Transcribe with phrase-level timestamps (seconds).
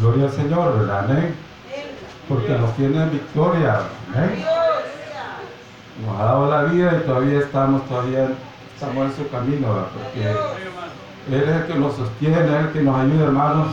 [0.00, 1.04] Gloria al Señor, ¿verdad?
[1.04, 1.34] Amén.
[2.28, 3.80] Porque nos tiene en victoria.
[4.14, 4.44] Amén.
[6.06, 8.28] Nos ha dado la vida y todavía estamos, todavía
[8.74, 9.88] estamos en su camino, ¿verdad?
[9.92, 13.68] Porque Él es el que nos sostiene, Él es el que nos ayuda, hermanos.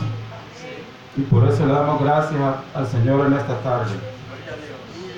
[1.16, 2.40] Y por eso le damos gracias
[2.74, 3.92] al Señor en esta tarde.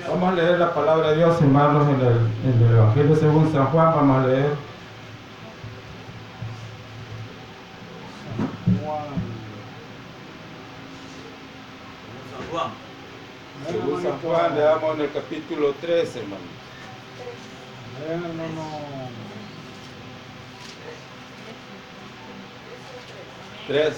[0.07, 3.67] Vamos a leer la palabra de Dios, hermanos, en el, en el Evangelio según San
[3.67, 3.93] Juan.
[3.95, 4.49] Vamos a leer
[12.31, 12.71] San Juan.
[13.69, 16.41] Según San Juan, le damos en el capítulo 3, hermano.
[18.55, 19.11] no.
[23.67, 23.93] 3,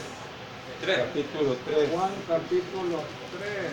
[0.81, 0.97] Tres.
[0.97, 1.89] capítulo 3.
[1.91, 3.03] Juan capítulo
[3.37, 3.71] 3.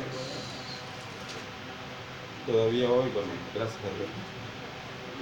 [2.46, 4.10] Todavía hoy, bueno, gracias a Dios.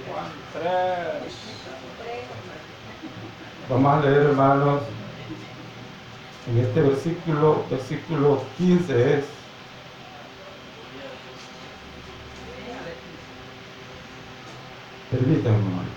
[0.09, 1.33] Juan 3.
[3.69, 4.81] Vamos a leer, hermanos,
[6.51, 9.38] en este versículo, versículo 15 es.
[15.09, 15.89] Permítanme, hermano.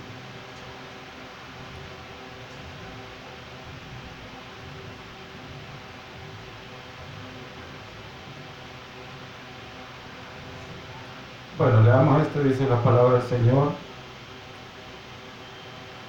[11.58, 13.72] Bueno, leamos esto, dice la palabra del Señor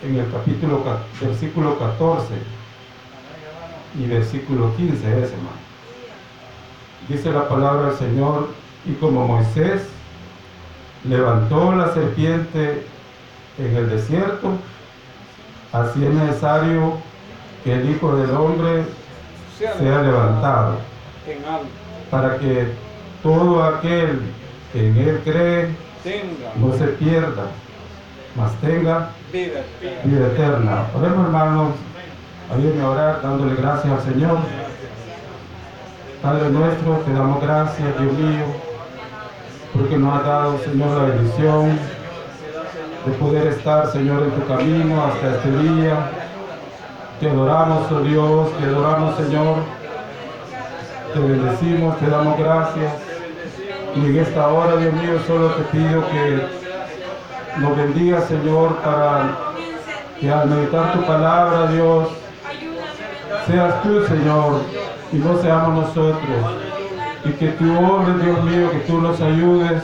[0.01, 2.33] en el capítulo, ca- versículo 14
[3.99, 5.63] y versículo 15 es, hermano.
[7.07, 8.49] Dice la palabra del Señor,
[8.85, 9.83] y como Moisés
[11.07, 12.87] levantó la serpiente
[13.57, 14.51] en el desierto,
[15.71, 16.97] así es necesario
[17.63, 18.83] que el Hijo del Hombre
[19.57, 20.77] sea levantado,
[22.09, 22.67] para que
[23.21, 24.21] todo aquel
[24.71, 25.69] que en él cree
[26.55, 27.45] no se pierda,
[28.35, 30.01] mas tenga vida eterna.
[30.03, 30.85] vida eterna.
[30.95, 31.73] Oremos, hermanos,
[32.53, 34.37] ayúdenme a orar dándole gracias al Señor.
[36.21, 38.45] Padre nuestro, te damos gracias, Dios mío,
[39.73, 41.79] porque nos has dado, Señor, la bendición
[43.05, 46.09] de poder estar, Señor, en tu camino hasta este día.
[47.19, 49.55] Te adoramos, oh Dios, te adoramos, Señor.
[51.13, 52.93] Te bendecimos, te damos gracias.
[53.95, 56.47] Y en esta hora, Dios mío, solo te pido que
[57.59, 59.37] nos bendiga, Señor, para
[60.19, 62.07] que al meditar tu palabra, Dios,
[63.45, 64.61] seas tú, Señor,
[65.11, 66.37] y no seamos nosotros.
[67.25, 69.83] Y que tu obra, Dios mío, que tú nos ayudes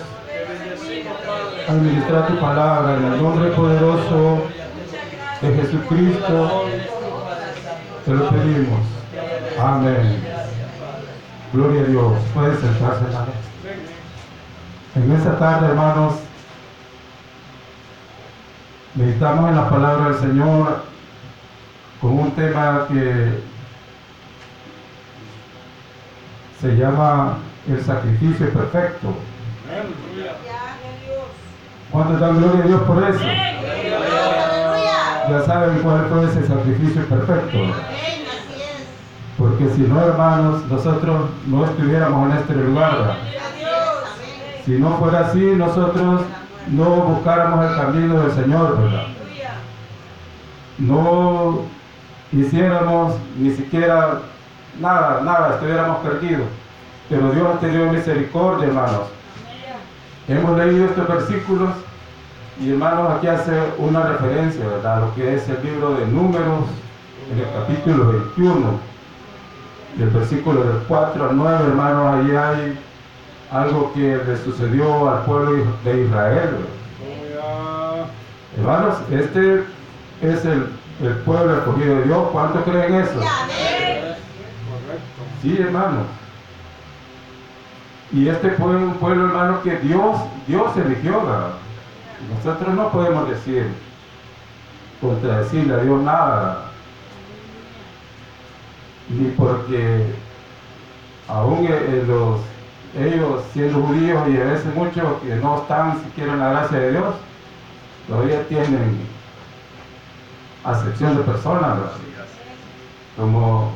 [1.69, 4.43] administrar tu palabra en el nombre poderoso
[5.41, 6.65] de Jesucristo.
[8.05, 8.79] Te lo pedimos.
[9.59, 10.23] Amén.
[11.53, 12.13] Gloria a Dios.
[12.33, 13.05] Pueden sentarse.
[14.95, 16.15] En esta tarde, hermanos,
[18.95, 20.83] meditamos en la palabra del Señor
[22.01, 23.41] con un tema que
[26.59, 27.37] se llama
[27.67, 29.13] el sacrificio perfecto.
[31.91, 33.23] ¿Cuántos dan gloria a Dios por eso?
[35.29, 37.57] Ya saben cuál fue ese sacrificio perfecto.
[39.37, 43.15] Porque si no, hermanos, nosotros no estuviéramos en este lugar.
[44.65, 46.21] Si no fuera así, nosotros
[46.67, 49.07] no buscáramos el camino del Señor, ¿verdad?
[50.77, 51.61] No
[52.31, 54.19] hiciéramos ni siquiera
[54.79, 56.47] nada, nada, estuviéramos perdidos.
[57.09, 59.18] Pero Dios ha tenido misericordia, hermanos.
[60.29, 61.71] Hemos leído estos versículos
[62.61, 64.97] y, hermanos, aquí hace una referencia, ¿verdad?
[64.97, 66.65] A lo que es el libro de Números,
[67.31, 68.79] en el capítulo 21,
[69.97, 72.79] y el versículo del 4 al 9, hermanos, ahí hay
[73.51, 76.49] algo que le sucedió al pueblo de Israel.
[78.55, 79.63] Hermanos, este
[80.21, 80.67] es el,
[81.01, 82.27] el pueblo escogido de Dios.
[82.31, 83.19] ¿Cuántos creen eso?
[85.41, 86.05] Sí, hermanos.
[88.11, 91.23] Y este fue un pueblo, hermano, que Dios, Dios eligió.
[91.23, 91.51] ¿verdad?
[92.35, 93.67] Nosotros no podemos decir,
[94.99, 96.65] contradecirle a Dios nada.
[99.09, 100.13] Ni porque
[101.27, 102.39] aún eh, los,
[102.97, 106.91] ellos siendo judíos y a veces muchos que no están siquiera en la gracia de
[106.91, 107.15] Dios,
[108.07, 108.99] todavía tienen
[110.63, 111.77] acepción de personas.
[111.77, 111.91] ¿verdad?
[113.17, 113.71] Como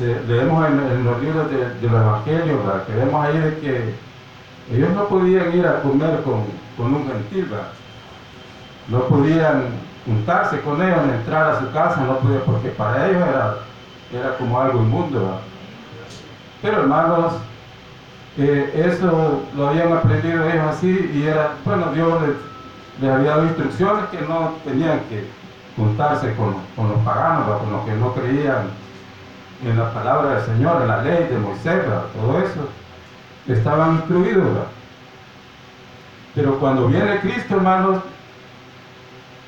[0.00, 3.94] se- leemos en, los libros de, de los evangelios, que vemos ahí de que
[4.74, 6.44] ellos no podían ir a comer con,
[6.78, 7.48] con un gentil,
[8.88, 9.64] no podían
[10.06, 13.56] juntarse con ellos, entrar a su casa, no podían, porque para ellos era,
[14.12, 15.38] era como algo inmundo.
[16.62, 17.34] Pero hermanos,
[18.38, 22.36] eh, eso lo habían aprendido ellos así y era, bueno, Dios les,
[23.02, 25.26] les había dado instrucciones que no tenían que
[25.76, 27.60] juntarse con, con los paganos, ¿verdad?
[27.60, 28.79] con los que no creían
[29.64, 31.82] en la palabra del Señor, en la ley de Moisés,
[32.14, 32.68] todo eso,
[33.46, 34.46] estaban incluidos.
[36.34, 38.02] Pero cuando viene Cristo, hermanos,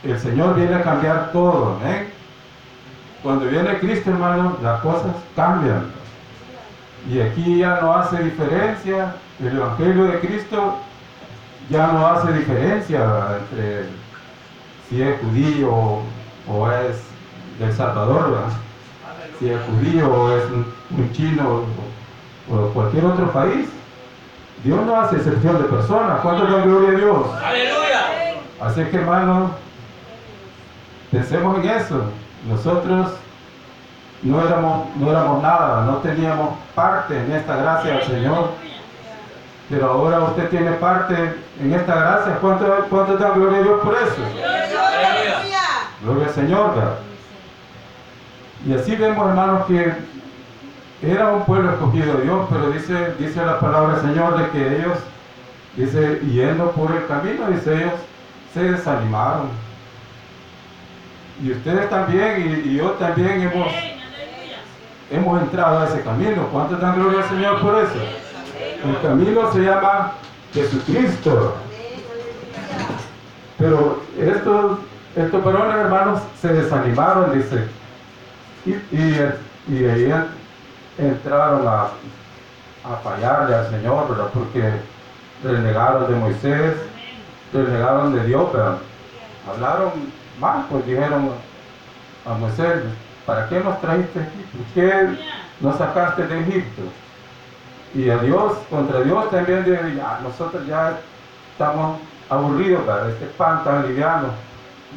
[0.03, 1.79] el Señor viene a cambiar todo.
[1.85, 2.09] ¿eh?
[3.23, 5.87] Cuando viene Cristo, hermanos, las cosas cambian.
[7.09, 10.79] Y aquí ya no hace diferencia, el Evangelio de Cristo
[11.69, 13.87] ya no hace diferencia entre
[14.89, 16.01] si es judío
[16.49, 17.03] o es
[17.59, 18.53] del Salvador, ¿verdad?
[19.39, 21.65] Si es judío o es un, un chino
[22.51, 23.69] o, o cualquier otro país.
[24.65, 26.21] Dios no hace excepción de personas.
[26.21, 27.27] ¿Cuánto da gloria a Dios?
[27.45, 28.03] Aleluya.
[28.61, 29.51] Así que hermanos,
[31.11, 32.03] pensemos en eso.
[32.49, 33.11] Nosotros
[34.23, 38.51] no éramos, no éramos nada, no teníamos parte en esta gracia del Señor.
[39.69, 42.39] Pero ahora usted tiene parte en esta gracia.
[42.41, 44.17] ¿Cuánto, cuánto da gloria a Dios por eso?
[46.05, 46.75] Gloria al Señor.
[46.75, 46.95] ¿verdad?
[48.67, 49.93] Y así vemos, hermanos, que
[51.03, 54.77] era un pueblo escogido de Dios, pero dice, dice la palabra del Señor de que
[54.77, 54.99] ellos,
[55.77, 57.95] dice, yendo por el camino, dice ellos,
[58.55, 59.49] se desanimaron.
[61.43, 63.73] Y ustedes también, y, yo también hemos,
[65.11, 66.47] hemos entrado a ese camino.
[66.53, 67.95] ¿Cuántos dan gloria al Señor por eso?
[68.85, 70.13] El camino se llama
[70.55, 71.57] Jesucristo.
[73.59, 74.79] Pero estos,
[75.17, 77.82] estos varones hermanos se desanimaron, dice.
[78.65, 79.33] Y, y,
[79.69, 80.13] y ahí
[80.99, 81.85] entraron a,
[82.85, 84.31] a fallarle al Señor, ¿verdad?
[84.33, 84.73] Porque
[85.43, 86.77] renegaron de Moisés,
[87.53, 88.79] renegaron de Dios, ¿verdad?
[89.49, 89.93] Hablaron
[90.39, 91.31] mal, pues dijeron
[92.25, 92.83] a Moisés,
[93.27, 94.47] ¿para qué nos trajiste aquí?
[94.57, 95.19] ¿Por qué
[95.61, 96.83] nos sacaste de Egipto?
[97.95, 100.99] Y a Dios, contra Dios también, dice, ya, nosotros ya
[101.53, 103.11] estamos aburridos, ¿verdad?
[103.11, 104.29] Este pan tan liviano.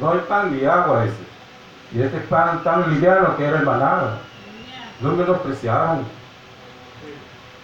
[0.00, 1.25] No hay pan ni agua, dice.
[1.92, 4.00] Y este pan tan liviano que era el maná,
[5.00, 6.00] no menospreciaron.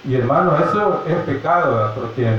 [0.05, 1.93] Y hermanos, eso es pecado.
[1.95, 2.37] Porque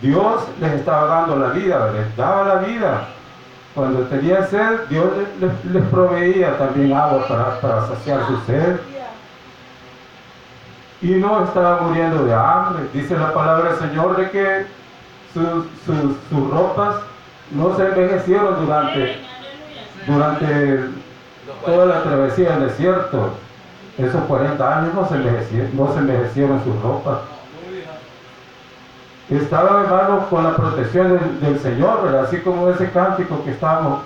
[0.00, 3.08] Dios les estaba dando la vida, les daba la vida.
[3.74, 5.06] Cuando tenían sed, Dios
[5.40, 7.26] les, les- proveía también agua
[7.60, 8.78] para, saciar su sed.
[11.00, 12.84] Y no estaba muriendo de hambre.
[12.92, 14.66] Dice la palabra del Señor de que
[15.34, 16.96] sus ropas
[17.50, 19.20] no se envejecieron durante,
[20.06, 20.90] durante
[21.64, 23.30] toda la travesía del desierto.
[23.98, 27.18] Esos 40 años no se envejecieron, no se envejecieron sus ropas.
[29.28, 32.24] Estaban, hermanos, con la protección del, del Señor, ¿verdad?
[32.24, 34.00] Así como ese cántico que estábamos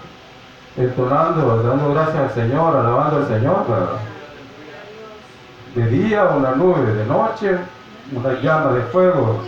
[0.77, 3.99] entonando, dando gracias al Señor, alabando al Señor, ¿verdad?
[5.75, 7.59] De día una nube, de noche
[8.13, 9.43] una llama de fuego.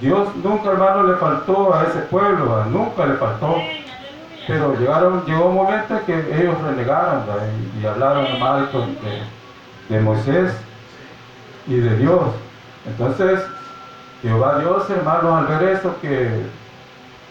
[0.00, 2.66] Dios nunca, hermano, le faltó a ese pueblo, ¿verdad?
[2.66, 3.56] nunca le faltó.
[4.46, 7.22] Pero llegaron, llegó un momento que ellos renegaron
[7.80, 10.52] y, hablaron mal de, de Moisés
[11.66, 12.22] y de Dios.
[12.86, 13.40] Entonces,
[14.22, 16.28] Jehová Dios, hermanos, al ver eso, que,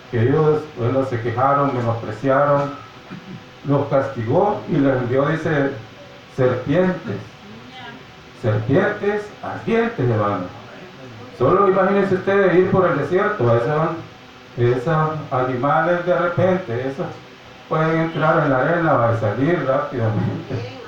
[0.09, 2.71] que ellos bueno, se quejaron, menospreciaron,
[3.67, 5.71] los castigó y les envió, dice,
[6.35, 7.17] serpientes.
[8.41, 10.45] Serpientes ardientes, hermano.
[11.37, 13.89] Solo imagínense ustedes ir por el desierto, esos,
[14.57, 17.06] esos animales de repente, esos
[17.69, 20.80] pueden entrar en la arena y salir rápidamente.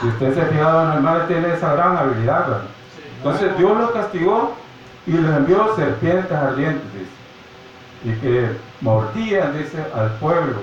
[0.00, 2.48] Si usted se ha fijado, el animal tiene esa gran habilidad.
[2.48, 2.62] ¿verdad?
[3.18, 4.54] Entonces Dios los castigó
[5.06, 7.16] y les envió serpientes ardientes, dice,
[8.04, 8.50] y que
[8.80, 10.56] mordían, dice, al pueblo.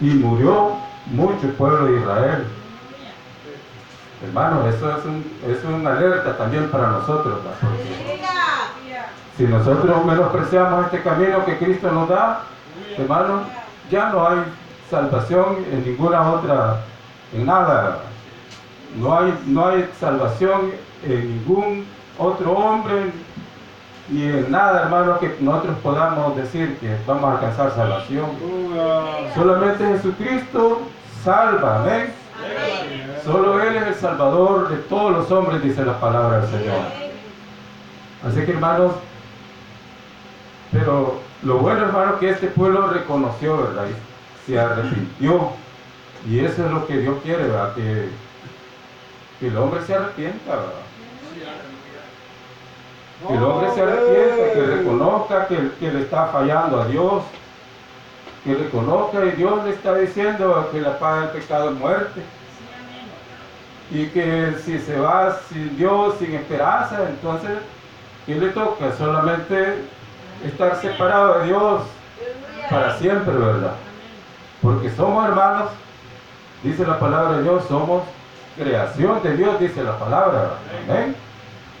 [0.00, 0.76] Y murió
[1.06, 2.44] mucho pueblo de Israel.
[4.24, 7.40] Hermanos, eso es un, es una alerta también para nosotros.
[7.44, 8.15] ¿verdad?
[9.36, 12.42] Si nosotros menospreciamos este camino que Cristo nos da,
[12.96, 13.42] hermanos,
[13.90, 14.38] ya no hay
[14.90, 16.80] salvación en ninguna otra,
[17.34, 17.98] en nada.
[18.96, 20.72] No hay, no hay salvación
[21.04, 21.86] en ningún
[22.18, 23.12] otro hombre,
[24.08, 28.26] ni en nada, hermano, que nosotros podamos decir que vamos a alcanzar salvación.
[29.34, 30.80] Solamente Jesucristo
[31.22, 32.12] salva, amén.
[33.22, 36.80] Solo Él es el Salvador de todos los hombres, dice la palabra del Señor.
[38.26, 38.92] Así que hermanos,
[40.78, 43.86] pero lo bueno hermano que este pueblo reconoció, ¿verdad?
[43.88, 45.50] Y se arrepintió.
[46.28, 47.74] Y eso es lo que Dios quiere, ¿verdad?
[47.74, 48.08] Que,
[49.40, 50.72] que el hombre se arrepienta, ¿verdad?
[53.26, 57.22] Que el hombre se arrepienta, que reconozca que, que le está fallando a Dios,
[58.44, 62.22] que reconozca y Dios le está diciendo que la paga del pecado es muerte.
[63.90, 67.58] Y que si se va sin Dios, sin esperanza, entonces,
[68.26, 68.92] ¿qué le toca?
[68.96, 69.84] Solamente
[70.44, 71.82] estar separado de Dios
[72.70, 73.72] para siempre, ¿verdad?
[74.62, 75.70] Porque somos hermanos,
[76.62, 78.02] dice la palabra de Dios, somos
[78.56, 80.54] creación de Dios, dice la palabra.
[80.88, 81.14] Amén.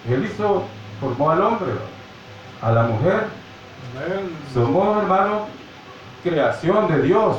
[0.08, 0.64] Él hizo,
[1.00, 1.72] formó al hombre,
[2.62, 3.24] a la mujer.
[4.52, 5.46] Somos, hermano,
[6.22, 7.36] creación de Dios.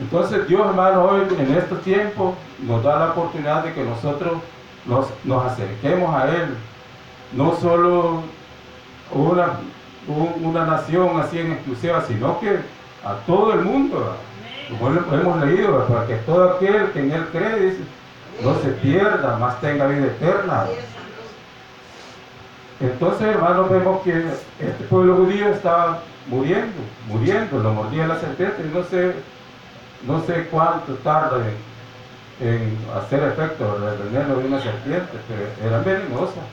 [0.00, 4.38] Entonces Dios, hermano, hoy en estos tiempos nos da la oportunidad de que nosotros
[4.86, 6.56] nos, nos acerquemos a Él.
[7.32, 8.22] No solo
[9.12, 9.52] una,
[10.06, 12.58] un- una nación así en exclusiva, sino que
[13.04, 14.16] a todo el mundo.
[14.78, 17.78] Como hemos leído, para que todo aquel que en Él cree, dice,
[18.42, 20.64] no se pierda, más tenga vida eterna.
[22.80, 24.10] Entonces, hermanos, vemos que
[24.60, 26.76] este pueblo judío estaba muriendo,
[27.08, 29.14] muriendo, lo mordía la serpiente y no sé,
[30.06, 31.38] no sé cuánto tarda
[32.40, 36.44] en, hacer efecto el veneno de una serpiente, pero eran venenosas.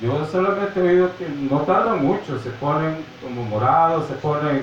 [0.00, 4.62] Yo solamente he oído que no tardan mucho, se ponen como morados, se ponen,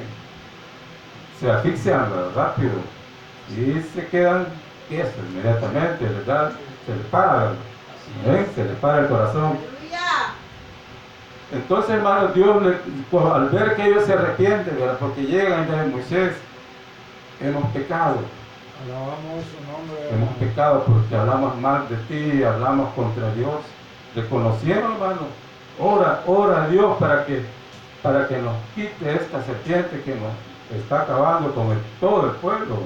[1.40, 2.72] se asfixian rápido
[3.50, 4.48] y se quedan
[4.88, 6.52] tiesos inmediatamente, ¿verdad?
[6.86, 7.52] Se les para,
[8.26, 8.48] ¿ven?
[8.56, 9.58] se les para el corazón.
[11.52, 12.64] Entonces, hermanos, Dios,
[13.12, 14.98] pues, al ver que ellos se arrepienten, ¿verdad?
[15.00, 16.34] porque llegan y Moisés,
[17.42, 18.20] hemos pecado,
[18.84, 20.10] Alabamos su nombre.
[20.12, 23.62] hemos pecado porque hablamos mal de ti, hablamos contra Dios.
[24.16, 25.22] Reconocieron, hermano,
[25.80, 27.44] ora, ora a Dios para que,
[28.02, 32.78] para que nos quite esta serpiente que nos está acabando con el- todo el pueblo.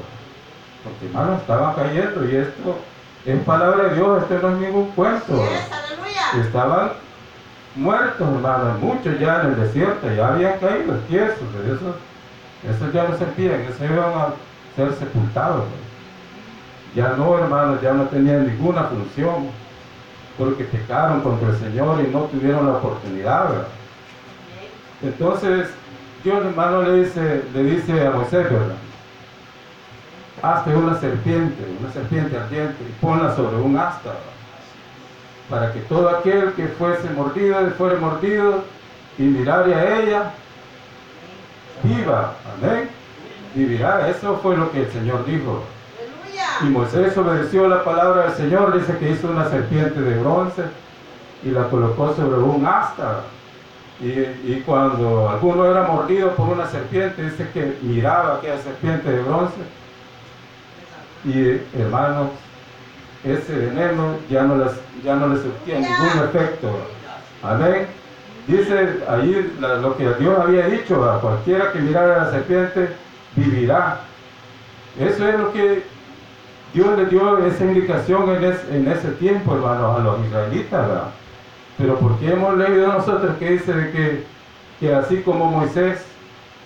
[0.84, 2.78] Porque, hermanos, estaban cayendo y esto
[3.26, 5.44] es palabra de Dios, esto no es ningún cuento.
[6.42, 6.92] Estaban
[7.76, 11.96] muertos, hermanos, muchos ya en el desierto, ya habían caído tiesos, pero esos,
[12.76, 14.28] esos ya no servían, esos iban a
[14.76, 15.58] ser sepultados.
[15.66, 15.90] ¿no?
[16.96, 19.50] Ya no, hermanos, ya no tenían ninguna función,
[20.40, 23.68] porque pecaron contra el Señor y no tuvieron la oportunidad.
[25.04, 25.68] Entonces,
[26.24, 28.76] Dios, hermano, le dice, le dice a Moisés, ¿verdad?
[30.42, 34.14] Hazte una serpiente, una serpiente ardiente, y ponla sobre un asta,
[35.50, 38.64] para que todo aquel que fuese mordido, fuere mordido
[39.18, 40.32] y mirare a ella,
[41.84, 42.90] viva, amén,
[43.54, 44.10] vivirá.
[44.10, 45.64] Eso fue lo que el Señor dijo.
[46.62, 50.64] Y Moisés obedeció la palabra del Señor, dice que hizo una serpiente de bronce
[51.44, 53.22] y la colocó sobre un asta.
[54.02, 59.58] Y, cuando alguno era mordido por una serpiente, dice que miraba aquella serpiente de bronce.
[61.26, 62.30] Y hermanos,
[63.24, 64.72] ese veneno ya no les,
[65.04, 66.70] ya no les surtía ningún efecto.
[67.44, 67.88] Amén.
[68.48, 72.90] Dice ahí lo que Dios había dicho, a cualquiera que mirara a la serpiente
[73.36, 74.00] vivirá.
[75.00, 75.84] Eso es lo que
[76.74, 80.88] Dios le dio esa indicación en, es- en ese tiempo, hermano, a los israelitas.
[80.88, 81.10] ¿verdad?
[81.78, 84.24] Pero porque hemos leído nosotros que dice de que,
[84.80, 86.06] que así como Moisés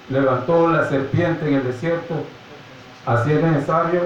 [0.10, 2.16] levantó la serpiente en el desierto,
[3.06, 4.02] así es necesario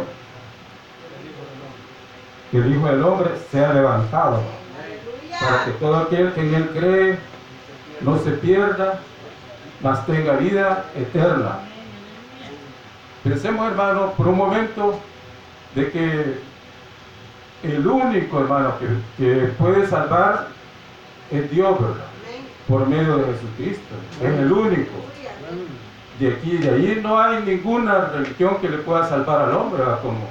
[2.51, 4.41] que el Hijo del Hombre sea levantado,
[5.39, 7.19] para que todo aquel que en él cree
[8.01, 8.99] no se pierda,
[9.81, 11.59] mas tenga vida eterna.
[13.23, 14.99] Pensemos, hermano, por un momento
[15.77, 16.39] de que
[17.63, 18.87] el único, hermano, que,
[19.23, 20.47] que puede salvar
[21.31, 22.05] es Dios, ¿verdad?
[22.67, 23.95] Por medio de Jesucristo.
[24.21, 24.91] Es el único.
[26.19, 29.83] De aquí y de allí no hay ninguna religión que le pueda salvar al hombre,
[29.83, 30.01] ¿verdad?
[30.01, 30.27] como,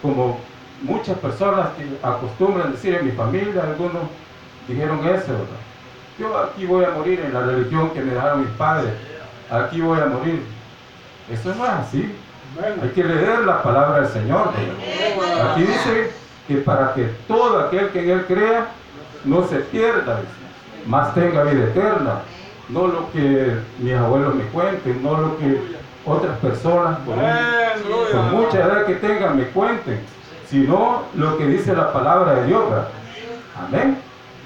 [0.00, 0.38] como
[0.82, 4.02] muchas personas que acostumbran decir en mi familia, algunos
[4.68, 5.62] dijeron eso, ¿verdad?
[6.18, 8.92] Yo aquí voy a morir en la religión que me dejaron mis padres,
[9.50, 10.42] aquí voy a morir.
[11.30, 12.14] Eso no es así.
[12.82, 14.50] Hay que leer la palabra del Señor.
[15.50, 16.12] Aquí dice
[16.48, 18.68] que para que todo aquel que en él crea
[19.24, 20.20] no se pierda,
[20.86, 22.20] más tenga vida eterna.
[22.68, 25.60] No lo que mis abuelos me cuenten, no lo que
[26.04, 27.16] otras personas por,
[28.32, 30.00] mucha edad que tengan me cuenten,
[30.48, 32.68] sino lo que dice la palabra de Dios.
[32.70, 32.88] ¿verdad?
[33.60, 33.98] Amén.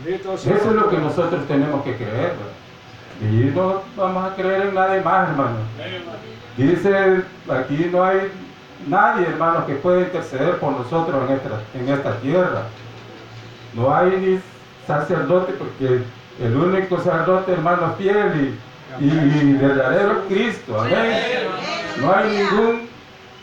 [0.07, 2.33] Eso es lo que nosotros tenemos que creer.
[2.33, 2.61] ¿verdad?
[3.20, 5.56] Y no vamos a creer en nadie más, hermano.
[6.56, 8.32] Dice, aquí no hay
[8.86, 12.62] nadie, hermano, que pueda interceder por nosotros en esta, en esta tierra.
[13.74, 14.40] No hay ni
[14.86, 16.02] sacerdote, porque
[16.40, 18.56] el único sacerdote, hermano, fiel
[18.98, 20.80] y, y verdadero es Cristo.
[20.80, 21.18] Amén.
[22.00, 22.88] No hay ningún,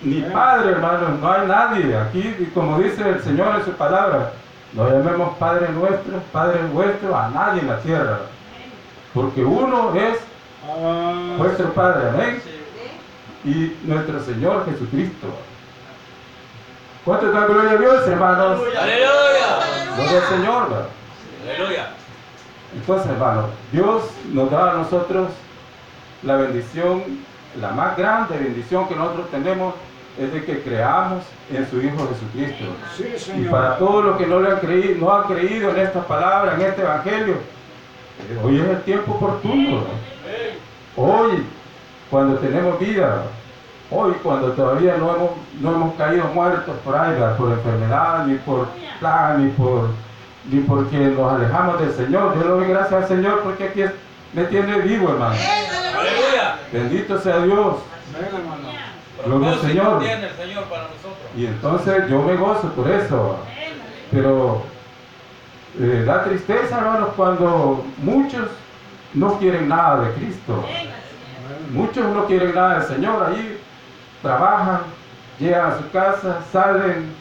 [0.02, 1.98] ni padre, hermano, no hay nadie.
[1.98, 4.32] Aquí, como dice el Señor en su palabra,
[4.74, 8.20] no llamemos Padre nuestro, Padre vuestro, a nadie en la tierra.
[9.18, 10.20] Porque uno es
[10.70, 12.42] Ah, vuestro Padre, amén.
[13.46, 15.28] Y nuestro Señor Jesucristo.
[17.06, 18.60] ¿Cuánto da gloria a Dios, hermanos?
[18.78, 19.96] Aleluya.
[19.96, 20.88] Gloria al Señor.
[21.50, 21.88] Aleluya.
[22.76, 25.30] Entonces, hermanos, Dios nos da a nosotros
[26.24, 27.04] la bendición,
[27.62, 29.74] la más grande bendición que nosotros tenemos
[30.20, 32.66] es de que creamos en su Hijo Jesucristo.
[32.98, 36.02] Sí, Y para todos los que no, le han creído, no han creído en esta
[36.06, 37.36] palabra, en este Evangelio,
[38.44, 39.82] hoy es el tiempo oportuno.
[39.82, 41.04] ¿no?
[41.04, 41.46] Hoy,
[42.10, 43.24] cuando tenemos vida,
[43.92, 45.32] hoy cuando todavía no hemos,
[45.62, 48.68] no hemos caído muertos por ahí, por enfermedad, ni por
[49.00, 49.90] plaga, ni, por,
[50.50, 52.36] ni porque nos alejamos del Señor.
[52.36, 53.84] Yo le doy gracias al Señor porque aquí
[54.34, 55.36] me tiene vivo, hermano.
[55.98, 56.60] Aleluya.
[56.72, 57.76] Bendito sea Dios.
[59.26, 60.00] Gloria al Señor.
[60.00, 61.28] tiene el Señor para nosotros.
[61.36, 63.38] Y entonces yo me gozo por eso.
[64.12, 64.64] Pero
[65.80, 68.48] eh, da tristeza, hermanos, cuando muchos
[69.14, 70.64] no quieren nada de Cristo.
[71.72, 73.24] Muchos no quieren nada del Señor.
[73.24, 73.58] Allí
[74.22, 74.82] trabajan,
[75.40, 77.12] llegan a su casa, salen,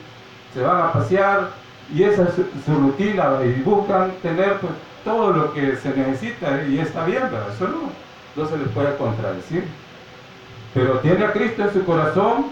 [0.55, 1.51] se van a pasear
[1.93, 2.35] y esa es
[2.65, 4.73] su, rutina y buscan tener pues,
[5.05, 7.51] todo lo que se necesita y está bien, ¿verdad?
[7.55, 9.65] Eso no, no se les puede contradecir.
[10.75, 12.47] Pero tiene a Cristo en su corazón,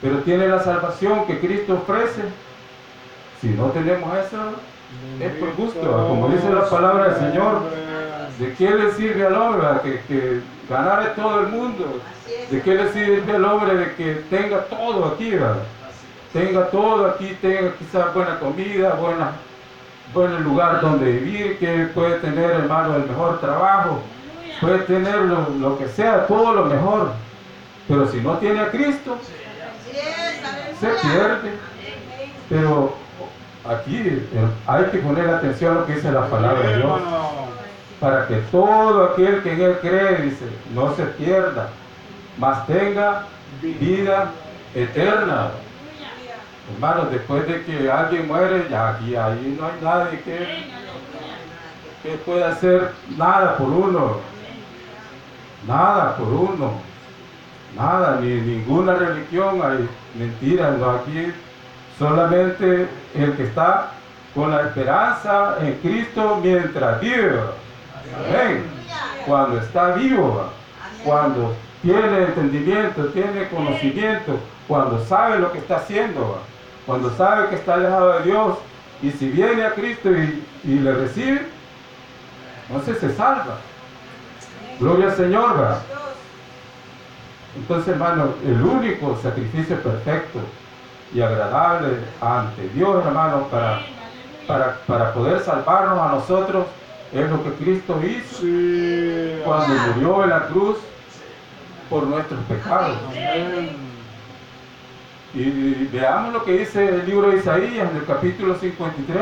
[0.00, 2.22] pero tiene la salvación que Cristo ofrece.
[3.40, 4.38] Si no tenemos eso,
[5.20, 7.62] es por gusto, como dice la palabra del Señor.
[8.38, 12.00] ¿De qué le sirve al hombre que, que ganare todo el mundo?
[12.50, 15.30] ¿De qué le sirve al hombre de que tenga todo aquí?
[15.30, 15.62] verdad?
[16.32, 19.32] Tenga todo aquí, tenga quizás buena comida, buena,
[20.12, 24.00] buen lugar donde vivir, que puede tener, hermano, el mejor trabajo,
[24.60, 27.12] puede tener lo, lo que sea, todo lo mejor.
[27.88, 29.16] Pero si no tiene a Cristo,
[30.80, 31.52] se pierde.
[32.50, 32.94] Pero
[33.68, 34.28] aquí eh,
[34.66, 37.00] hay que poner atención a lo que dice la palabra de Dios
[38.00, 40.44] para que todo aquel que en él cree, dice,
[40.74, 41.70] no se pierda,
[42.38, 43.24] mas tenga
[43.62, 44.30] vida
[44.74, 45.50] eterna.
[46.74, 50.66] Hermanos, después de que alguien muere, ya aquí ahí no hay nadie que,
[52.02, 54.18] que pueda hacer nada por uno.
[55.66, 56.72] Nada por uno.
[57.76, 61.32] Nada, ni ninguna religión hay mentira, no aquí
[61.98, 63.90] solamente el que está
[64.34, 67.40] con la esperanza en Cristo mientras vive.
[68.28, 68.64] Amén.
[69.26, 70.44] Cuando está vivo,
[71.04, 76.40] cuando tiene entendimiento, tiene conocimiento, cuando sabe lo que está haciendo,
[76.84, 78.58] cuando sabe que está alejado de Dios,
[79.02, 81.46] y si viene a Cristo y, y le recibe,
[82.68, 83.58] entonces se salva.
[84.78, 85.76] Gloria al Señor.
[87.56, 90.40] Entonces, hermano, el único sacrificio perfecto
[91.14, 93.80] y agradable ante Dios, hermano, para,
[94.46, 96.66] para, para poder salvarnos a nosotros,
[97.12, 99.40] es lo que Cristo hizo Sí.
[99.44, 100.76] cuando murió en la cruz
[101.88, 102.98] por nuestros pecados.
[103.08, 103.70] Amén.
[105.34, 109.18] Y veamos lo que dice el libro de Isaías en el capítulo 53,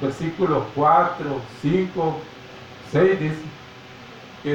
[0.00, 2.20] versículos 4, 5,
[2.92, 3.34] 6, dice,
[4.42, 4.54] que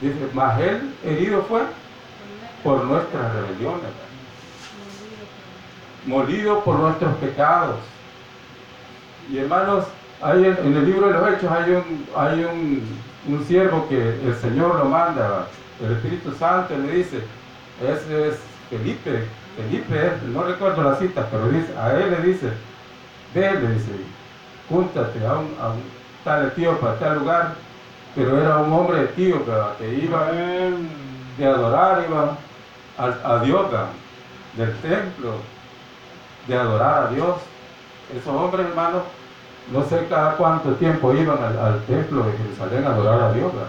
[0.00, 1.60] dice, mas él herido fue
[2.64, 3.90] por nuestras rebeliones,
[6.06, 7.76] molido por nuestros pecados.
[9.30, 9.84] Y hermanos,
[10.22, 12.82] hay en, en el libro de los Hechos hay un, hay un,
[13.28, 15.46] un siervo que el Señor lo manda,
[15.80, 17.22] el Espíritu Santo le dice,
[17.82, 18.38] ese es
[18.70, 19.24] Felipe,
[19.56, 22.48] Felipe, no recuerdo la cita, pero dice, a él le dice,
[23.34, 23.90] ve, le dice,
[24.68, 25.82] júntate a un, a un
[26.24, 27.54] tal etíope, a tal lugar,
[28.14, 30.30] pero era un hombre etíope que iba
[31.36, 32.36] de adorar, iba
[32.98, 33.66] a, a Dios,
[34.56, 35.34] del templo,
[36.48, 37.36] de adorar a Dios.
[38.16, 39.02] Esos hombres, hermanos,
[39.72, 43.52] no sé cada cuánto tiempo iban al, al templo de Jerusalén a adorar a Dios,
[43.52, 43.68] ¿verdad?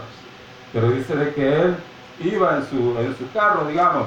[0.72, 1.76] pero dice de que él
[2.22, 4.06] iba en su, en su carro, digamos,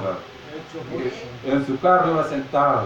[1.45, 2.83] en su carro iba sentado.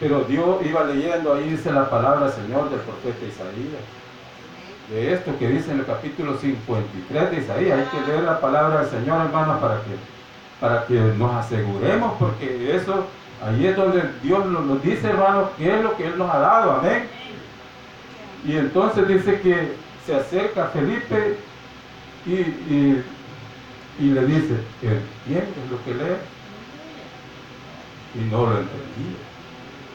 [0.00, 3.82] Pero Dios iba leyendo, ahí dice la palabra Señor del profeta Isaías.
[4.90, 8.80] De esto que dice en el capítulo 53 de Isaías, hay que leer la palabra
[8.80, 9.96] del Señor, hermanos, para que,
[10.60, 13.06] para que nos aseguremos, porque eso,
[13.44, 16.72] ahí es donde Dios nos, dice, hermanos, qué es lo que Él nos ha dado,
[16.72, 17.08] amén.
[18.44, 19.72] Y entonces dice que
[20.06, 21.36] se acerca Felipe
[22.26, 23.04] y, y,
[24.00, 26.18] y le dice, ¿entiendes lo que lees?
[28.14, 29.18] y no lo entendía.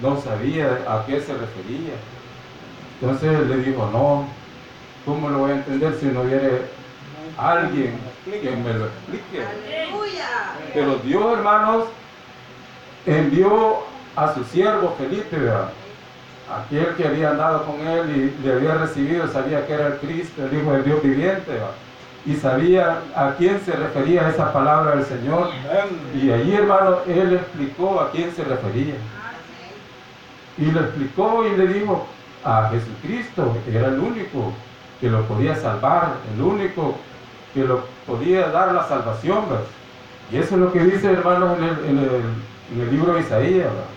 [0.01, 1.93] No sabía a qué se refería.
[3.01, 4.27] Entonces él le dijo, no,
[5.05, 6.49] ¿cómo lo voy a entender si no viene
[7.37, 9.45] alguien que me lo explique?
[10.73, 11.85] Pero Dios, hermanos,
[13.05, 13.77] envió
[14.15, 15.69] a su siervo Felipe, ¿verdad?
[16.53, 20.45] aquel que había andado con él y le había recibido, sabía que era el Cristo,
[20.45, 21.71] el Hijo del Dios viviente, ¿verdad?
[22.25, 25.49] y sabía a quién se refería esa palabra del Señor.
[26.15, 28.95] Y allí, hermano, él explicó a quién se refería.
[30.57, 32.07] Y lo explicó y le dijo
[32.45, 34.53] a Jesucristo, que era el único
[35.01, 36.95] que lo podía salvar, el único
[37.53, 39.43] que lo podía dar la salvación.
[40.31, 43.21] Y eso es lo que dice, hermanos, en el, en el, en el libro de
[43.21, 43.65] Isaías.
[43.65, 43.93] ¿verdad?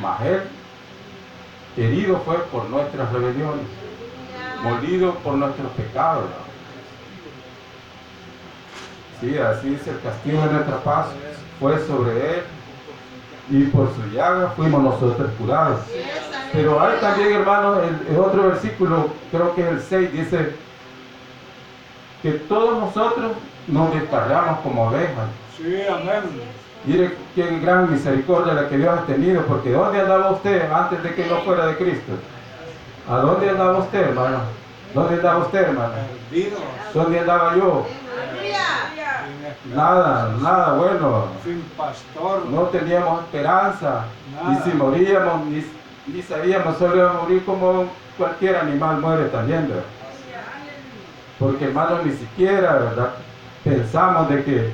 [0.00, 0.42] Mas él,
[1.76, 3.66] herido fue por nuestras rebeliones,
[4.62, 6.24] molido por nuestros pecados.
[9.20, 11.08] Sí, así dice el castigo de nuestra paz
[11.58, 12.42] fue sobre él
[13.50, 15.80] y por su llaga fuimos nosotros curados.
[16.52, 20.54] Pero hay también, hermanos, el, el otro versículo, creo que es el 6, dice
[22.22, 23.32] que todos nosotros
[23.66, 25.28] nos descargamos como ovejas.
[25.56, 26.22] Sí, amén.
[26.84, 31.14] Mire qué gran misericordia la que Dios ha tenido, porque ¿dónde andaba usted antes de
[31.14, 32.12] que no fuera de Cristo?
[33.08, 34.38] ¿A dónde andaba usted, hermano?
[34.94, 35.92] ¿Dónde andaba usted, hermano?
[36.30, 36.58] Perdido.
[36.94, 37.86] ¿Dónde andaba yo?
[39.74, 41.26] Nada, nada bueno.
[41.44, 42.46] Sin pastor.
[42.46, 44.04] No teníamos esperanza.
[44.42, 44.64] Y Nada.
[44.64, 45.64] si moríamos, ni,
[46.06, 49.84] ni sabíamos, solo íbamos a morir como cualquier animal muere también, ¿verdad?
[51.38, 53.10] Porque hermanos, ni siquiera, ¿verdad?
[53.64, 54.72] Pensamos de que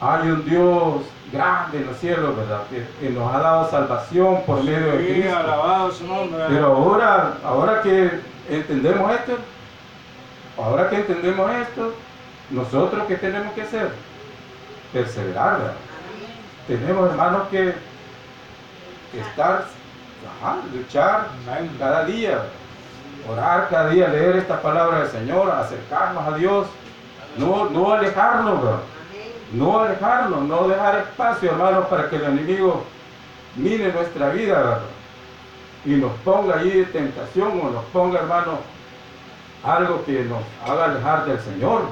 [0.00, 2.62] hay un Dios grande en los cielos, ¿verdad?
[2.70, 5.36] Que, que nos ha dado salvación por medio de Cristo.
[5.36, 6.44] alabado su nombre.
[6.48, 9.38] Pero ahora, ahora que entendemos esto,
[10.56, 11.94] ahora que entendemos esto,
[12.50, 13.90] nosotros qué tenemos que hacer?
[14.92, 15.58] Perseverar.
[15.58, 15.74] ¿verdad?
[16.66, 17.74] Tenemos hermanos que
[19.14, 19.64] estar,
[20.40, 21.28] ajá, luchar
[21.78, 22.42] cada día,
[23.30, 26.66] orar cada día, leer esta palabra del Señor, acercarnos a Dios,
[27.36, 28.80] no, no alejarnos, ¿verdad?
[29.52, 32.84] No alejarnos, no dejar espacio, hermanos, para que el enemigo
[33.56, 34.80] mine nuestra vida
[35.84, 38.56] y nos ponga allí de tentación o nos ponga, hermanos,
[39.62, 41.82] algo que nos haga alejar del Señor.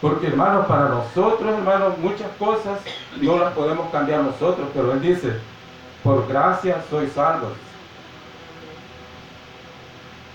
[0.00, 2.78] Porque, hermanos, para nosotros, hermanos, muchas cosas
[3.20, 5.32] no las podemos cambiar nosotros, pero Él dice,
[6.04, 7.48] por gracia soy salvo.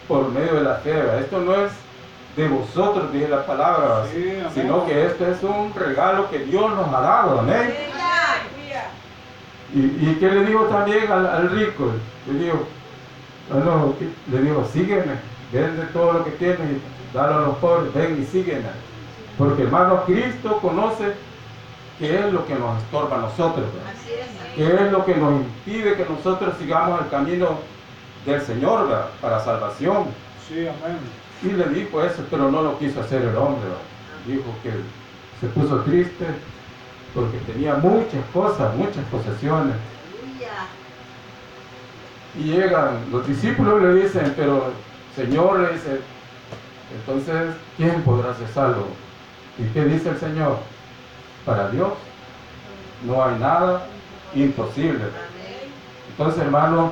[0.07, 1.19] Por medio de la fe.
[1.19, 1.71] Esto no es
[2.35, 4.05] de vosotros, dice la palabra,
[4.53, 7.39] sino que esto es un regalo que Dios nos ha dado.
[7.39, 7.73] Amén.
[9.73, 11.91] ¿Y, y qué le digo también al, al rico?
[12.27, 12.65] Le digo,
[13.49, 14.09] bueno, ¿qué?
[14.31, 15.13] le digo, sígueme,
[15.51, 16.81] vende todo lo que tienes y
[17.13, 18.69] dalo a los pobres, ven y sígueme.
[19.37, 21.13] Porque hermano, Cristo conoce
[21.99, 23.93] qué es lo que nos estorba a nosotros, ¿verdad?
[24.55, 27.59] qué es lo que nos impide que nosotros sigamos el camino
[28.25, 29.07] del Señor ¿verdad?
[29.21, 30.05] para salvación.
[30.47, 30.99] Sí, amén.
[31.43, 33.69] Y le dijo eso, pero no lo quiso hacer el hombre.
[34.27, 34.71] Dijo que
[35.39, 36.25] se puso triste
[37.13, 39.75] porque tenía muchas cosas, muchas posesiones.
[42.37, 44.71] Y llegan, los discípulos le dicen, pero
[45.15, 45.99] Señor le dice,
[46.95, 48.87] entonces, ¿quién podrá ser salvo?
[49.57, 50.57] ¿Y qué dice el Señor?
[51.45, 51.89] Para Dios
[53.05, 53.87] no hay nada
[54.33, 55.03] imposible.
[56.11, 56.91] Entonces, hermano,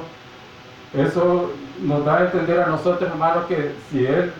[0.93, 4.31] eso nos da a entender a nosotros, hermano, que si Él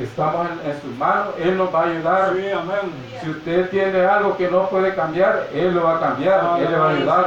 [0.00, 2.32] estamos en, en sus manos, Él nos va a ayudar.
[2.34, 2.92] Sí, amén.
[3.22, 6.76] Si usted tiene algo que no puede cambiar, Él lo va a cambiar, Él le
[6.78, 7.26] va a ayudar.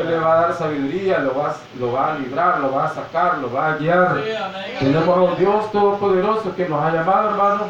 [0.00, 2.86] Él le va a dar sabiduría, lo va, a- lo va a librar, lo va
[2.86, 4.16] a sacar, lo va a guiar.
[4.24, 4.84] Sí.
[4.86, 7.60] Tenemos a un Dios todopoderoso que nos ha llamado, hermano,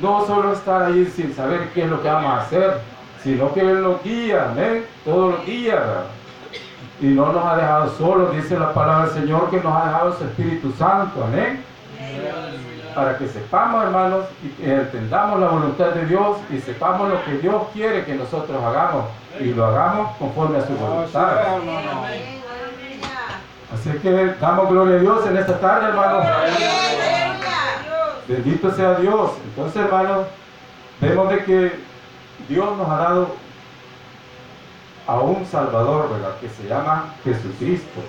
[0.00, 2.78] no solo estar ahí sin saber qué es lo que vamos a hacer,
[3.22, 5.80] sino que Él nos guía, amén, todos los días.
[7.00, 10.16] Y no nos ha dejado solos, dice la palabra del Señor, que nos ha dejado
[10.16, 11.64] su Espíritu Santo, amén.
[12.94, 17.62] Para que sepamos, hermanos, y entendamos la voluntad de Dios y sepamos lo que Dios
[17.72, 19.06] quiere que nosotros hagamos
[19.40, 21.32] y lo hagamos conforme a su voluntad.
[23.74, 26.24] Así que damos gloria a Dios en esta tarde, hermanos.
[28.28, 29.32] Bendito sea Dios.
[29.44, 30.26] Entonces, hermanos,
[31.00, 31.80] vemos de que
[32.48, 33.34] Dios nos ha dado
[35.06, 36.36] a un Salvador, ¿verdad?
[36.40, 38.00] Que se llama Jesucristo.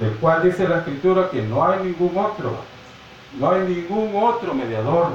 [0.00, 2.52] Del cual dice la Escritura que no hay ningún otro.
[3.38, 5.08] No hay ningún otro mediador.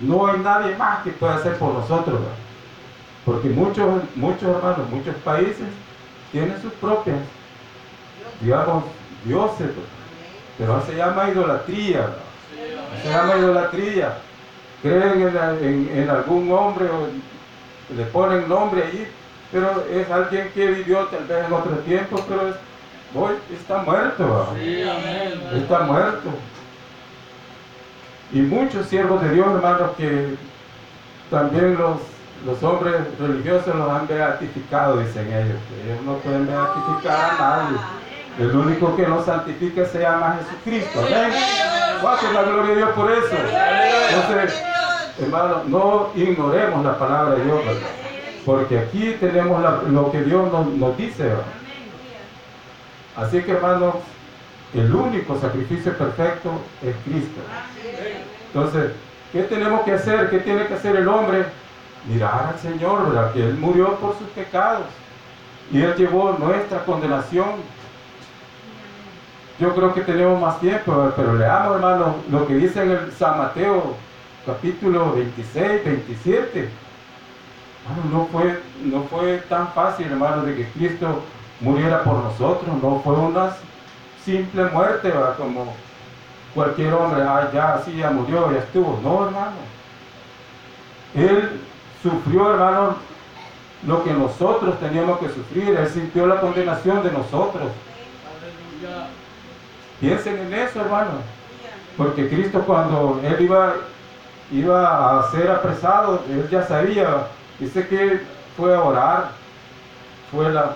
[0.00, 2.20] No hay nadie más que pueda hacer por nosotros.
[3.24, 5.66] Porque muchos, muchos hermanos, muchos países
[6.32, 7.18] tienen sus propias,
[8.40, 8.84] digamos,
[9.24, 9.68] dioses,
[10.58, 12.10] pero se llama idolatría,
[13.02, 14.18] se llama idolatría.
[14.82, 17.06] Creen en, en- en algún hombre o
[17.96, 19.06] le ponen nombre allí,
[19.50, 22.56] pero es alguien que vivió tal vez en otro tiempo, pero es-
[23.14, 24.54] hoy está muerto.
[24.58, 25.62] Sí, amén.
[25.62, 26.30] está muerto.
[28.32, 30.34] Y muchos siervos de Dios, hermanos, que
[31.30, 31.98] también los,
[32.46, 35.58] los hombres religiosos los han beatificado, dicen ellos.
[35.68, 37.78] que Ellos no pueden beatificar a nadie.
[38.38, 41.00] El único que nos santifica se llama Jesucristo.
[41.00, 41.32] Amén.
[42.00, 43.36] Guau, la gloria a Dios por eso.
[44.08, 44.62] Entonces,
[45.20, 47.60] hermanos, no ignoremos la palabra de Dios.
[48.44, 51.32] Porque aquí tenemos lo que Dios nos, dice.
[53.16, 53.96] Así que, hermanos,
[54.74, 56.50] el único sacrificio perfecto
[56.82, 57.40] es Cristo.
[58.46, 58.92] Entonces,
[59.32, 60.28] ¿Qué tenemos que hacer?
[60.28, 61.46] ¿Qué tiene que hacer el hombre?
[62.06, 63.32] Mirar al Señor, ¿verdad?
[63.32, 64.84] Que Él murió por sus pecados
[65.70, 67.46] y Él llevó nuestra condenación.
[69.58, 73.38] Yo creo que tenemos más tiempo, pero leamos, hermano, lo que dice en el San
[73.38, 73.94] Mateo,
[74.46, 76.68] capítulo 26, 27.
[77.84, 81.22] Hermano, no fue, no fue tan fácil, hermano, de que Cristo
[81.60, 82.68] muriera por nosotros.
[82.82, 83.50] No fue una
[84.24, 85.36] simple muerte, ¿verdad?
[85.36, 85.74] Como
[86.54, 89.00] cualquier hombre, ah, ya, sí, ya murió, ya estuvo.
[89.02, 89.56] No, hermano.
[91.14, 91.60] Él
[92.02, 92.96] sufrió, hermano,
[93.86, 95.76] lo que nosotros teníamos que sufrir.
[95.76, 97.70] Él sintió la condenación de nosotros.
[100.00, 101.10] Piensen en eso, hermano.
[101.96, 103.74] Porque Cristo cuando Él iba,
[104.52, 107.26] iba a ser apresado, Él ya sabía.
[107.58, 108.20] Dice que
[108.56, 109.30] fue a orar.
[110.30, 110.70] Fue las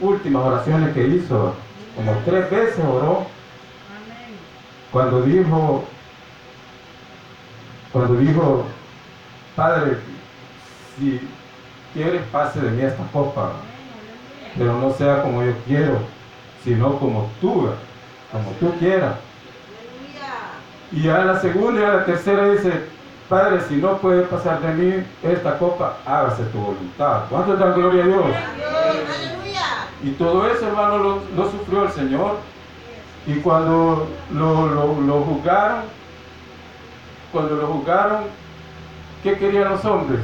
[0.00, 1.54] últimas oraciones que hizo.
[1.96, 3.26] Como tres veces oró.
[4.90, 5.84] Cuando dijo,
[7.92, 8.64] cuando dijo,
[9.54, 9.98] Padre,
[10.98, 11.20] si
[11.94, 13.52] quieres pase de mí esta copa,
[14.56, 15.98] pero no sea como yo quiero,
[16.64, 17.68] sino como tú,
[18.32, 19.14] como tú quieras.
[20.92, 22.89] Y a la segunda y a la tercera dice,
[23.30, 27.26] Padre, si no puede pasar de mí esta copa, hágase tu voluntad.
[27.30, 28.24] ¿Cuánto dan gloria a Dios?
[30.02, 32.38] Y todo eso, hermano, lo, lo sufrió el Señor.
[33.28, 35.82] Y cuando lo, lo, lo juzgaron,
[37.30, 38.24] cuando lo juzgaron,
[39.22, 40.20] ¿qué querían los hombres?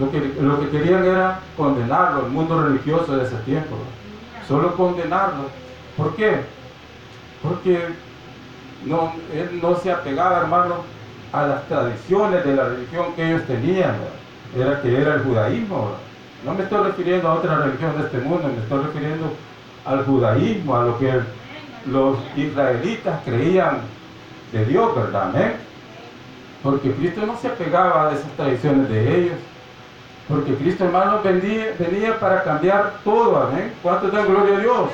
[0.00, 3.76] Lo que, lo que querían era condenarlo, el mundo religioso de ese tiempo.
[4.48, 5.44] Solo condenarlo.
[5.96, 6.40] ¿Por qué?
[7.40, 7.86] Porque
[8.84, 10.97] no, él no se apegaba, hermano,
[11.32, 13.96] a las tradiciones de la religión que ellos tenían.
[14.54, 14.72] ¿verdad?
[14.72, 15.76] Era que era el judaísmo.
[15.84, 15.98] ¿verdad?
[16.44, 19.32] No me estoy refiriendo a otra religión de este mundo, me estoy refiriendo
[19.84, 21.12] al judaísmo, a lo que
[21.86, 23.78] los israelitas creían
[24.52, 25.30] de Dios, ¿verdad?
[25.34, 25.52] Amén.
[26.62, 29.36] Porque Cristo no se apegaba a esas tradiciones de ellos.
[30.28, 33.72] Porque Cristo, hermano, venía, venía para cambiar todo, amén.
[33.82, 34.88] ¿Cuánto dan gloria a Dios?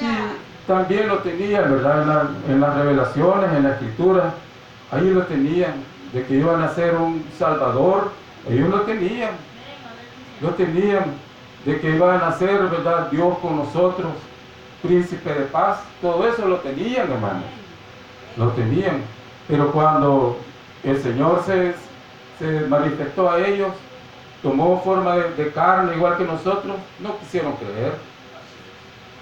[0.00, 2.02] Y también lo tenían, ¿verdad?
[2.02, 4.34] En, la- en las revelaciones, en la escritura,
[4.90, 5.74] ahí lo tenían,
[6.12, 8.10] de que iban a ser un salvador,
[8.48, 9.30] ellos lo tenían,
[10.40, 11.04] lo tenían,
[11.64, 13.10] de que iban a ser, ¿verdad?
[13.10, 14.12] Dios con nosotros,
[14.82, 17.42] príncipe de paz, todo eso lo tenían, hermano,
[18.36, 19.02] lo tenían.
[19.46, 20.38] Pero cuando
[20.82, 21.74] el Señor se,
[22.68, 23.72] manifestó a ellos,
[24.42, 27.92] tomó forma de, carne igual que nosotros, no quisieron creer.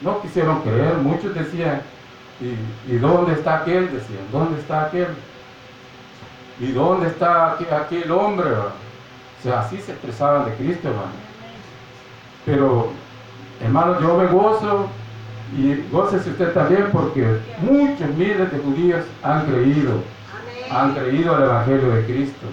[0.00, 0.94] No quisieron creer.
[0.94, 1.82] Muchos decían,
[2.40, 3.86] ¿y, y dónde está aquel?
[3.86, 5.08] Decían, ¿dónde está aquel?
[6.60, 8.50] ¿Y dónde está aquel, hombre?
[9.56, 11.12] Así se expresaban de Cristo, hermano.
[12.44, 12.90] Pero,
[13.62, 14.86] hermano, yo me gozo
[15.56, 20.02] y gócese usted también porque muchos miles de judíos han creído,
[20.70, 22.46] han creído al Evangelio de Cristo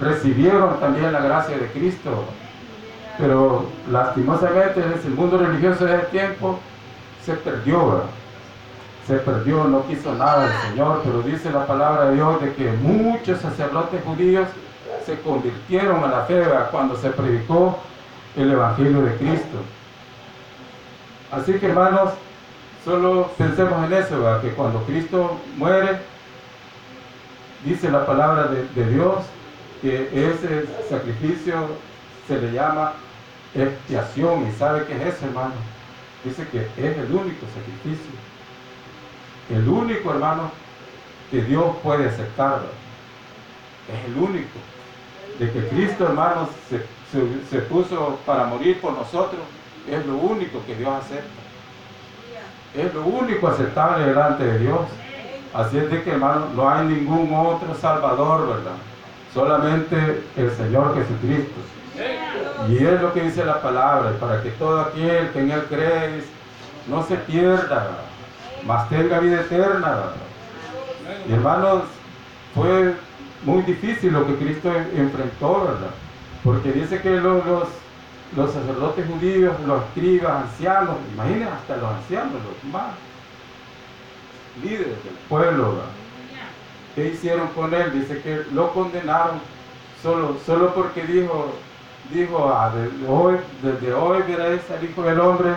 [0.00, 2.24] recibieron también la gracia de Cristo.
[3.18, 6.58] Pero lastimosamente en el mundo religioso de ese tiempo
[7.24, 8.04] se perdió, ¿verdad?
[9.06, 12.72] Se perdió, no quiso nada el Señor, pero dice la palabra de Dios de que
[12.72, 14.48] muchos sacerdotes judíos
[15.04, 17.78] se convirtieron a la fe cuando se predicó
[18.36, 19.58] el Evangelio de Cristo.
[21.30, 22.10] Así que hermanos,
[22.84, 24.40] solo pensemos en eso, ¿verdad?
[24.40, 25.98] que cuando Cristo muere,
[27.64, 29.18] dice la palabra de, de Dios,
[29.82, 31.66] que ese sacrificio
[32.26, 32.92] se le llama
[33.54, 34.48] expiación.
[34.48, 35.52] ¿Y sabe qué es eso, hermano?
[36.24, 38.23] Dice que es el único sacrificio.
[39.50, 40.50] El único, hermano,
[41.30, 42.60] que Dios puede aceptar.
[43.92, 44.58] Es el único.
[45.38, 46.78] De que Cristo, hermano, se,
[47.10, 49.40] se- se puso para morir por nosotros.
[49.90, 51.42] Es lo único que Dios acepta.
[52.74, 54.80] Es lo único aceptable delante de Dios.
[55.52, 58.72] Así es de que, hermano, no hay ningún otro Salvador, ¿verdad?
[59.32, 61.60] Solamente el Señor Jesucristo.
[62.68, 66.22] Y es lo que dice la palabra, para que todo aquel que en Él cree
[66.88, 67.88] no se pierda,
[68.66, 69.98] mas tenga vida eterna.
[71.28, 71.82] Y hermanos,
[72.54, 72.94] fue
[73.44, 75.90] muy difícil lo que Cristo en- enfrentó, ¿verdad?
[76.42, 77.44] Porque dice que los,
[78.36, 82.92] los, sacerdotes judíos, los escribas, ancianos, imaginen hasta los ancianos, los más
[84.62, 85.88] líderes del pueblo, ¿verdad?
[86.94, 87.92] ¿Qué hicieron con él?
[87.92, 89.40] Dice que lo condenaron
[90.02, 91.52] solo, solo porque dijo,
[92.10, 95.54] dijo "Ah, de- hoy, desde hoy al Hijo del Hombre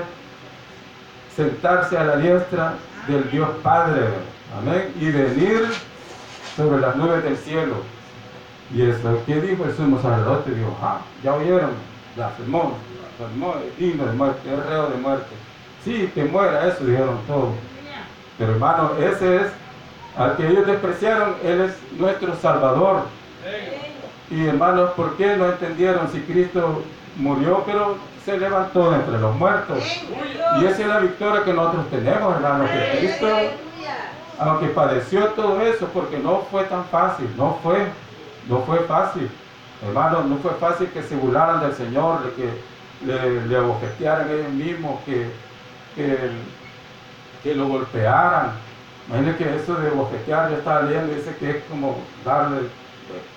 [1.35, 2.73] sentarse a la diestra
[3.07, 4.07] del Dios Padre,
[4.57, 5.67] amén, y venir
[6.55, 7.75] sobre las nubes del cielo.
[8.73, 10.51] Y eso, ¿qué dijo el sumo sacerdote?
[10.51, 11.71] Dijo, ah, ya oyeron,
[12.15, 12.73] blasfemó,
[13.17, 15.35] blasfemó, es digno de muerte, es reo de muerte.
[15.85, 17.55] Sí, que muera, eso dijeron todos.
[18.37, 19.47] Pero hermano, ese es
[20.17, 23.03] Al que ellos despreciaron, Él es nuestro Salvador.
[24.29, 26.83] Y hermanos, ¿por qué no entendieron si Cristo
[27.17, 29.83] murió, pero se levantó entre los muertos?
[30.61, 33.27] Y esa es la victoria que nosotros tenemos, hermanos, que Cristo,
[34.39, 37.87] aunque padeció todo eso, porque no fue tan fácil, no fue,
[38.47, 39.29] no fue fácil.
[39.85, 42.49] Hermanos, no fue fácil que se burlaran del Señor, que
[43.05, 45.29] le, le abofetearan ellos mismos, que,
[45.95, 48.51] que, lo golpearan.
[49.07, 52.67] Imagínense que eso de bofetear, yo estaba leyendo, dice que es como darle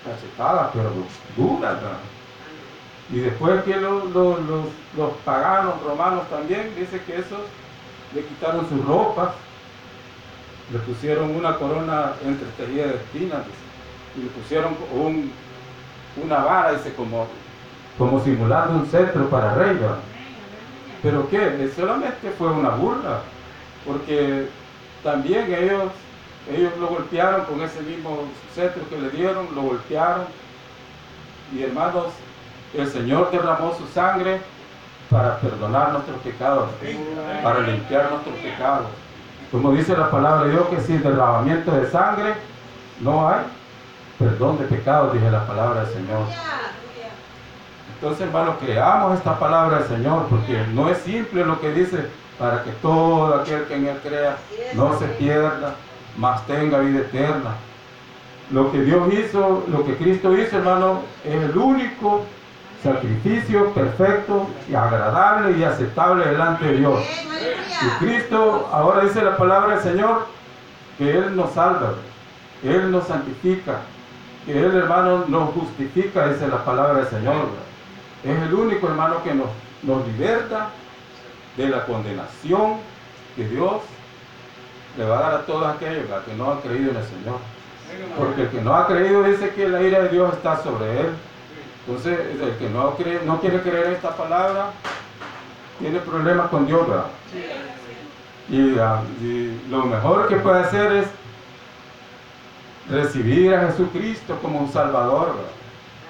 [0.05, 0.91] cachetadas, pero
[1.37, 1.77] duras.
[1.77, 1.99] ¿verdad?
[3.13, 4.39] Y después que los, los,
[4.97, 7.41] los, paganos romanos también, dice que esos
[8.15, 9.31] le quitaron sus ropas,
[10.73, 13.43] le pusieron una corona entretenida de espinas,
[14.17, 15.33] y le pusieron un,
[16.23, 17.27] una vara, dice, como,
[17.99, 19.77] como simulando un cetro para rey.
[21.03, 23.23] Pero qué, solamente fue una burla,
[23.85, 24.47] porque
[25.03, 25.91] también ellos,
[26.49, 30.27] ellos lo golpearon con ese mismo cetro que le dieron, lo golpearon.
[31.53, 32.07] Y hermanos,
[32.75, 34.41] el Señor derramó su sangre
[35.11, 36.71] para perdonar nuestros pecados,
[37.43, 38.87] para limpiar nuestros pecados.
[39.51, 42.35] Como dice la palabra de Dios, que sin derramamiento de sangre
[43.01, 43.41] no hay
[44.19, 46.27] perdón de pecados, dice la palabra del Señor.
[47.95, 52.07] Entonces, hermanos, creamos esta palabra del Señor, porque no es simple lo que dice,
[52.39, 54.37] para que todo aquel que en Él crea
[54.75, 55.75] no se pierda,
[56.17, 57.57] mas tenga vida eterna.
[58.51, 62.25] Lo que Dios hizo, lo que Cristo hizo, hermano, es el único
[62.83, 67.01] sacrificio perfecto y agradable y aceptable delante de Dios.
[67.83, 70.27] Y Cristo, ahora dice la palabra del Señor,
[70.99, 71.95] que Él nos salva,
[72.63, 73.81] Él nos santifica,
[74.47, 77.49] que Él, hermano, nos justifica, dice la palabra del Señor.
[78.25, 79.49] Es el único, hermano, que nos,
[79.83, 80.69] nos liberta
[81.57, 82.77] de la condenación
[83.37, 83.83] que Dios
[84.97, 87.39] le va a dar a todos aquellos que no han creído en el Señor.
[88.17, 91.07] Porque el que no ha creído dice que la ira de Dios está sobre él.
[91.87, 94.73] Entonces, el que no, cree, no quiere creer esta palabra,
[95.79, 97.07] tiene problemas con Dios, ¿verdad?
[98.49, 101.07] Y, ah, y lo mejor que puede hacer es
[102.91, 105.51] recibir a Jesucristo como un Salvador, ¿verdad?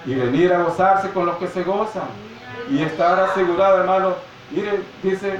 [0.05, 2.07] Y venir a gozarse con los que se gozan.
[2.69, 4.15] Y estar asegurado, hermano.
[4.49, 5.39] Mire, dice,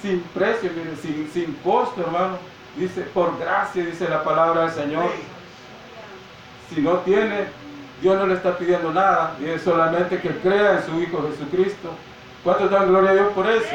[0.00, 2.38] sin precio, mire, sin, sin costo, hermano.
[2.76, 5.10] Dice, por gracia, dice la palabra del Señor.
[6.68, 7.46] Si no tiene,
[8.04, 9.32] Dios no le está pidiendo nada.
[9.38, 11.88] Dice solamente que crea en su Hijo Jesucristo.
[12.42, 13.74] ¿Cuántos dan gloria a Dios por eso?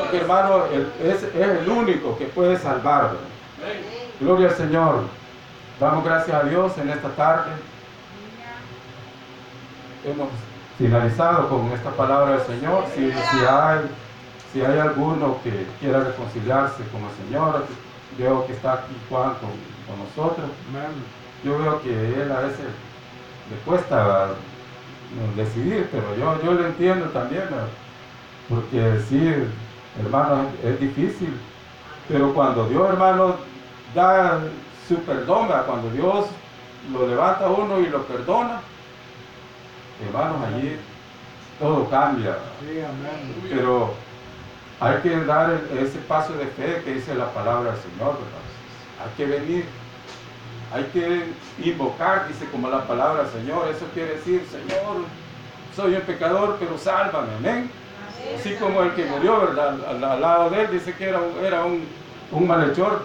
[0.00, 3.02] Porque, hermano, el- es, es el único que puede salvar.
[3.02, 3.80] ¿verdad?
[4.18, 5.02] Gloria al Señor.
[5.78, 7.50] Damos gracias a Dios en esta tarde.
[10.06, 10.28] Hemos
[10.78, 12.84] finalizado con esta palabra del Señor.
[12.94, 13.80] Si, si hay,
[14.54, 17.66] si hay alguno que quiera reconciliarse con el Señor,
[18.16, 19.50] veo que está aquí Juan con,
[19.86, 20.48] con nosotros.
[21.44, 21.90] Yo veo que
[22.22, 22.64] él a veces
[23.50, 27.44] le cuesta eh, decidir, pero yo, yo lo entiendo también,
[28.48, 29.32] porque sí,
[30.00, 31.34] hermano, es, es difícil,
[32.08, 33.36] pero cuando Dios, hermano,
[33.94, 34.40] da
[34.88, 36.26] su perdón, cuando Dios
[36.92, 38.60] lo levanta a uno y lo perdona,
[40.06, 40.76] hermanos, allí
[41.58, 42.38] todo cambia,
[43.50, 43.94] pero
[44.80, 48.16] hay que dar ese paso de fe que dice la palabra del Señor.
[49.02, 49.66] Hay que venir,
[50.72, 51.24] hay que
[51.68, 55.04] invocar, dice como la palabra del Señor, eso quiere decir, Señor,
[55.74, 57.70] soy un pecador, pero sálvame, amén.
[58.38, 59.78] Así como el que murió, ¿verdad?
[59.88, 61.84] Al, al lado de él dice que era, un, era un,
[62.32, 63.02] un malhechor,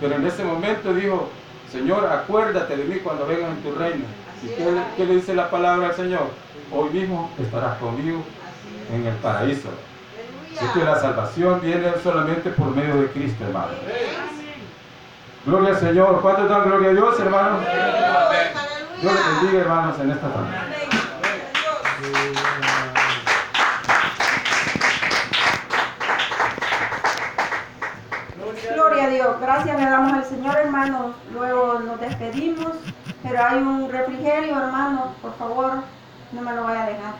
[0.00, 1.28] pero en ese momento dijo,
[1.72, 4.04] Señor, acuérdate de mí cuando vengas en tu reino.
[4.42, 4.64] ¿Y qué,
[4.96, 6.28] qué le dice la palabra del Señor?
[6.70, 8.22] Hoy mismo estarás conmigo
[8.92, 9.68] en el paraíso.
[10.56, 13.68] Así que la salvación viene solamente por medio de Cristo, hermano.
[15.48, 16.20] Gloria al Señor.
[16.20, 17.64] ¿Cuántos dan gloria a Dios, hermanos?
[19.00, 20.58] Dios les bendiga, hermanos, en esta tarde.
[28.74, 29.40] Gloria a Dios.
[29.40, 31.16] Gracias le damos al Señor, hermanos.
[31.32, 32.72] Luego nos despedimos.
[33.22, 35.14] Pero hay un refrigerio, hermanos.
[35.22, 35.72] Por favor,
[36.32, 37.14] no me lo vaya a dejar.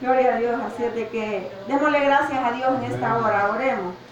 [0.00, 0.60] Gloria a Dios.
[0.68, 3.50] Así es de que démosle gracias a Dios en esta hora.
[3.52, 4.07] Oremos.